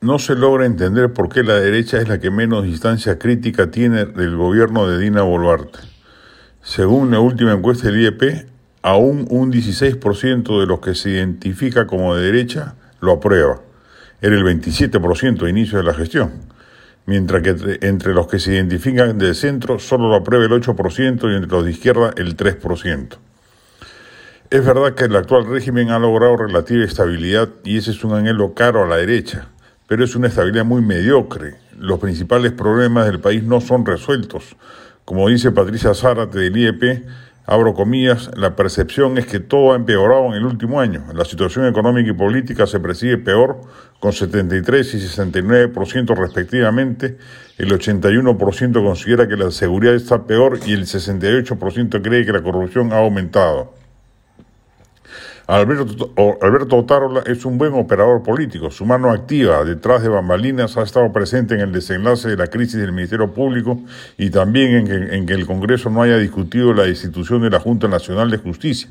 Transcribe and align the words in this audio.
No 0.00 0.20
se 0.20 0.36
logra 0.36 0.64
entender 0.64 1.12
por 1.12 1.28
qué 1.28 1.42
la 1.42 1.58
derecha 1.58 2.00
es 2.00 2.08
la 2.08 2.20
que 2.20 2.30
menos 2.30 2.62
distancia 2.62 3.18
crítica 3.18 3.72
tiene 3.72 4.04
del 4.04 4.36
gobierno 4.36 4.86
de 4.86 4.96
Dina 4.96 5.22
Boluarte. 5.22 5.80
Según 6.62 7.10
la 7.10 7.18
última 7.18 7.52
encuesta 7.52 7.88
del 7.88 8.02
IEP, 8.02 8.46
aún 8.82 9.26
un 9.28 9.52
16% 9.52 10.60
de 10.60 10.66
los 10.66 10.78
que 10.78 10.94
se 10.94 11.10
identifica 11.10 11.88
como 11.88 12.14
de 12.14 12.22
derecha 12.22 12.76
lo 13.00 13.10
aprueba. 13.10 13.60
Era 14.22 14.36
el 14.36 14.44
27% 14.44 15.44
a 15.44 15.50
inicio 15.50 15.78
de 15.78 15.84
la 15.84 15.94
gestión. 15.94 16.30
Mientras 17.06 17.42
que 17.42 17.78
entre 17.80 18.14
los 18.14 18.28
que 18.28 18.38
se 18.38 18.52
identifican 18.52 19.18
de 19.18 19.34
centro 19.34 19.80
solo 19.80 20.10
lo 20.10 20.14
aprueba 20.14 20.44
el 20.44 20.52
8% 20.52 21.32
y 21.32 21.34
entre 21.34 21.50
los 21.50 21.64
de 21.64 21.72
izquierda 21.72 22.12
el 22.16 22.36
3%. 22.36 23.16
Es 24.50 24.64
verdad 24.64 24.94
que 24.94 25.06
el 25.06 25.16
actual 25.16 25.46
régimen 25.46 25.90
ha 25.90 25.98
logrado 25.98 26.36
relativa 26.36 26.84
estabilidad 26.84 27.48
y 27.64 27.78
ese 27.78 27.90
es 27.90 28.04
un 28.04 28.14
anhelo 28.14 28.54
caro 28.54 28.84
a 28.84 28.86
la 28.86 28.96
derecha 28.98 29.48
pero 29.88 30.04
es 30.04 30.14
una 30.14 30.28
estabilidad 30.28 30.66
muy 30.66 30.82
mediocre. 30.82 31.54
Los 31.76 31.98
principales 31.98 32.52
problemas 32.52 33.06
del 33.06 33.20
país 33.20 33.42
no 33.42 33.60
son 33.60 33.86
resueltos. 33.86 34.54
Como 35.04 35.28
dice 35.28 35.50
Patricia 35.50 35.94
Zárate 35.94 36.38
del 36.38 36.56
IEP, 36.56 37.06
abro 37.46 37.72
comillas, 37.72 38.30
la 38.36 38.54
percepción 38.54 39.16
es 39.16 39.24
que 39.24 39.40
todo 39.40 39.72
ha 39.72 39.76
empeorado 39.76 40.26
en 40.26 40.34
el 40.34 40.44
último 40.44 40.78
año. 40.78 41.06
La 41.14 41.24
situación 41.24 41.66
económica 41.66 42.10
y 42.10 42.12
política 42.12 42.66
se 42.66 42.78
percibe 42.78 43.16
peor, 43.16 43.62
con 43.98 44.12
73 44.12 44.94
y 44.94 44.98
69% 44.98 46.14
respectivamente. 46.14 47.16
El 47.56 47.72
81% 47.72 48.84
considera 48.84 49.26
que 49.26 49.36
la 49.36 49.50
seguridad 49.50 49.94
está 49.94 50.26
peor 50.26 50.60
y 50.66 50.74
el 50.74 50.82
68% 50.82 52.02
cree 52.02 52.26
que 52.26 52.32
la 52.32 52.42
corrupción 52.42 52.92
ha 52.92 52.98
aumentado. 52.98 53.77
Alberto, 55.48 56.10
Alberto 56.42 56.76
Otárola 56.76 57.22
es 57.24 57.46
un 57.46 57.56
buen 57.56 57.72
operador 57.72 58.22
político. 58.22 58.70
Su 58.70 58.84
mano 58.84 59.10
activa 59.10 59.64
detrás 59.64 60.02
de 60.02 60.10
bambalinas 60.10 60.76
ha 60.76 60.82
estado 60.82 61.10
presente 61.10 61.54
en 61.54 61.60
el 61.60 61.72
desenlace 61.72 62.28
de 62.28 62.36
la 62.36 62.48
crisis 62.48 62.78
del 62.78 62.92
Ministerio 62.92 63.32
Público 63.32 63.80
y 64.18 64.28
también 64.28 64.86
en 65.10 65.24
que, 65.24 65.32
el 65.32 65.46
Congreso 65.46 65.88
no 65.88 66.02
haya 66.02 66.18
discutido 66.18 66.74
la 66.74 66.86
institución 66.86 67.40
de 67.40 67.48
la 67.48 67.60
Junta 67.60 67.88
Nacional 67.88 68.30
de 68.30 68.36
Justicia. 68.36 68.90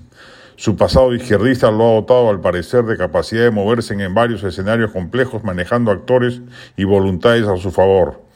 Su 0.56 0.76
pasado 0.76 1.14
izquierdista 1.14 1.70
lo 1.70 1.90
ha 1.90 1.94
dotado, 1.94 2.32
al 2.32 2.42
parecer, 2.42 2.86
de 2.86 2.98
capacidad 2.98 3.44
de 3.44 3.52
moverse 3.52 3.94
en 3.94 4.16
varios 4.16 4.44
escenarios 4.44 4.92
complejos, 4.92 5.44
manejando 5.44 5.92
actores 5.92 6.42
y 6.76 6.86
voluntades 6.86 7.46
a 7.46 7.56
su 7.58 7.70
favor 7.70 8.27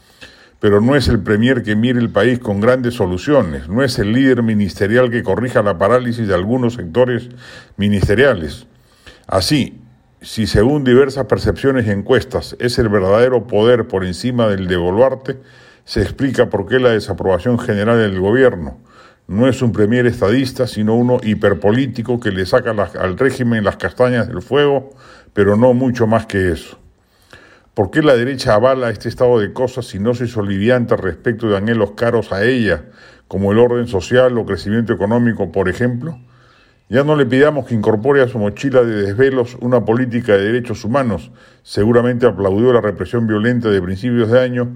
pero 0.62 0.80
no 0.80 0.96
es 0.96 1.08
el 1.08 1.20
premier 1.20 1.64
que 1.64 1.76
mire 1.76 2.00
el 2.00 2.12
país 2.12 2.38
con 2.38 2.62
grandes 2.62 2.94
soluciones, 2.94 3.68
no 3.68 3.84
es 3.84 3.98
el 3.98 4.14
líder 4.14 4.44
ministerial 4.44 5.10
que 5.10 5.24
corrija 5.24 5.64
la 5.64 5.80
parálisis 5.80 6.28
de 6.28 6.36
algunos 6.36 6.76
sectores 6.76 7.30
ministeriales. 7.78 8.68
Así, 9.26 9.82
si 10.22 10.46
según 10.46 10.84
diversas 10.84 11.26
percepciones 11.26 11.88
y 11.88 11.90
encuestas 11.90 12.56
es 12.60 12.78
el 12.78 12.90
verdadero 12.90 13.48
poder 13.48 13.88
por 13.88 14.06
encima 14.06 14.48
del 14.48 14.68
de 14.68 14.78
Boluarte, 14.78 15.40
se 15.84 16.04
explica 16.04 16.52
por 16.52 16.68
qué 16.68 16.78
la 16.78 16.92
desaprobación 16.92 17.58
general 17.58 17.98
del 17.98 18.20
gobierno. 18.20 18.78
No 19.28 19.48
es 19.48 19.64
un 19.64 19.72
premier 19.72 20.06
estadista, 20.06 20.68
sino 20.68 20.94
uno 20.94 21.18
hiperpolítico 21.24 22.20
que 22.20 22.30
le 22.30 22.46
saca 22.46 22.76
al 23.00 23.18
régimen 23.18 23.64
las 23.64 23.78
castañas 23.78 24.28
del 24.28 24.44
fuego, 24.44 24.92
pero 25.34 25.58
no 25.58 25.74
mucho 25.74 26.06
más 26.06 26.28
que 26.28 26.52
eso. 26.52 26.81
¿Por 27.74 27.90
qué 27.90 28.02
la 28.02 28.18
derecha 28.18 28.56
avala 28.56 28.90
este 28.90 29.08
estado 29.08 29.40
de 29.40 29.54
cosas 29.54 29.86
si 29.86 29.98
no 29.98 30.14
se 30.14 30.28
solivianta 30.28 30.98
respecto 30.98 31.48
de 31.48 31.56
anhelos 31.56 31.92
caros 31.92 32.34
a 32.34 32.44
ella, 32.44 32.84
como 33.30 33.54
el 33.54 33.60
orden 33.60 33.88
social 33.88 34.38
o 34.38 34.46
crecimiento 34.46 34.92
económico, 34.92 35.54
por 35.54 35.70
ejemplo? 35.70 36.20
Ya 36.90 37.06
no 37.06 37.16
le 37.16 37.26
pidamos 37.26 37.66
que 37.66 37.74
incorpore 37.74 38.22
a 38.22 38.28
su 38.28 38.40
mochila 38.40 38.84
de 38.84 39.04
desvelos 39.04 39.56
una 39.62 39.86
política 39.86 40.34
de 40.34 40.52
derechos 40.52 40.84
humanos, 40.84 41.32
seguramente 41.64 42.26
aplaudió 42.28 42.74
la 42.74 42.82
represión 42.82 43.26
violenta 43.26 43.70
de 43.70 43.82
principios 43.82 44.30
de 44.30 44.42
año, 44.42 44.76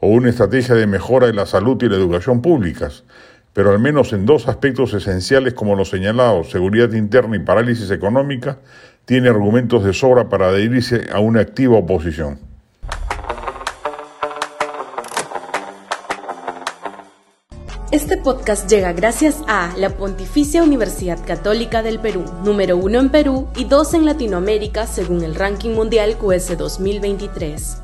o 0.00 0.08
una 0.08 0.30
estrategia 0.30 0.74
de 0.74 0.88
mejora 0.88 1.28
de 1.28 1.34
la 1.34 1.46
salud 1.46 1.80
y 1.84 1.88
la 1.88 1.94
educación 1.94 2.42
públicas, 2.42 3.04
pero 3.54 3.70
al 3.70 3.78
menos 3.78 4.12
en 4.12 4.26
dos 4.26 4.46
aspectos 4.48 4.92
esenciales 4.92 5.54
como 5.54 5.76
los 5.76 5.88
señalados, 5.88 6.50
seguridad 6.50 6.92
interna 6.92 7.36
y 7.36 7.38
parálisis 7.38 7.90
económica, 7.90 8.58
tiene 9.06 9.28
argumentos 9.28 9.84
de 9.84 9.94
sobra 9.94 10.28
para 10.28 10.48
adherirse 10.48 11.06
a 11.12 11.20
una 11.20 11.40
activa 11.40 11.78
oposición. 11.78 12.38
Este 17.92 18.16
podcast 18.16 18.68
llega 18.68 18.92
gracias 18.92 19.44
a 19.46 19.72
la 19.76 19.90
Pontificia 19.90 20.64
Universidad 20.64 21.24
Católica 21.24 21.80
del 21.80 22.00
Perú, 22.00 22.24
número 22.42 22.76
uno 22.76 22.98
en 22.98 23.08
Perú 23.08 23.46
y 23.54 23.66
dos 23.66 23.94
en 23.94 24.04
Latinoamérica 24.04 24.88
según 24.88 25.22
el 25.22 25.36
ranking 25.36 25.70
mundial 25.70 26.16
QS 26.18 26.58
2023. 26.58 27.83